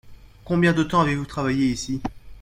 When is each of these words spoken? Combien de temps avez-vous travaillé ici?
Combien 0.45 0.73
de 0.73 0.81
temps 0.81 1.01
avez-vous 1.01 1.27
travaillé 1.27 1.65
ici? 1.67 2.01